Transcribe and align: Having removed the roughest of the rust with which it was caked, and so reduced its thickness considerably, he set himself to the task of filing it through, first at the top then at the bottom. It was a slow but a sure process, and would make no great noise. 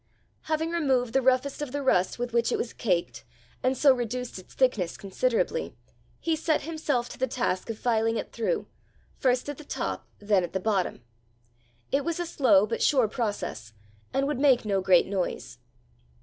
Having 0.45 0.71
removed 0.71 1.13
the 1.13 1.21
roughest 1.21 1.61
of 1.61 1.71
the 1.71 1.83
rust 1.83 2.17
with 2.17 2.33
which 2.33 2.51
it 2.51 2.57
was 2.57 2.73
caked, 2.73 3.23
and 3.61 3.77
so 3.77 3.93
reduced 3.93 4.39
its 4.39 4.55
thickness 4.55 4.97
considerably, 4.97 5.75
he 6.19 6.35
set 6.35 6.63
himself 6.63 7.07
to 7.09 7.19
the 7.19 7.27
task 7.27 7.69
of 7.69 7.77
filing 7.77 8.17
it 8.17 8.31
through, 8.31 8.65
first 9.19 9.47
at 9.47 9.59
the 9.59 9.63
top 9.63 10.07
then 10.17 10.43
at 10.43 10.53
the 10.53 10.59
bottom. 10.59 11.03
It 11.91 12.03
was 12.03 12.19
a 12.19 12.25
slow 12.25 12.65
but 12.65 12.79
a 12.79 12.81
sure 12.81 13.07
process, 13.07 13.73
and 14.11 14.25
would 14.25 14.39
make 14.39 14.65
no 14.65 14.81
great 14.81 15.05
noise. 15.05 15.59